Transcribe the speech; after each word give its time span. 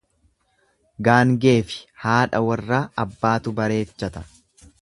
Gaangeefi 1.07 1.77
hadha 2.05 2.43
warraa 2.47 2.83
abbaatu 3.07 3.57
bareechata. 3.61 4.29